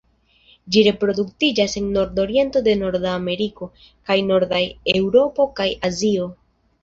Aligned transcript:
Ĝi 0.75 0.81
reproduktiĝas 0.85 1.75
en 1.81 1.89
nordoriento 1.97 2.63
de 2.67 2.73
Norda 2.79 3.11
Ameriko, 3.17 3.67
kaj 4.09 4.17
nordaj 4.31 4.63
Eŭropo 4.95 5.45
kaj 5.61 5.69
Azio. 5.91 6.27